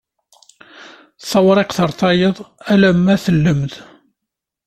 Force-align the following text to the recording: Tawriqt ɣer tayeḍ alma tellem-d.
Tawriqt 1.29 1.77
ɣer 1.81 1.91
tayeḍ 1.99 2.37
alma 2.71 3.15
tellem-d. 3.23 3.73